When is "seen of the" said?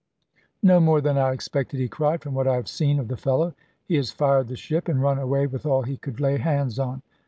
2.67-3.15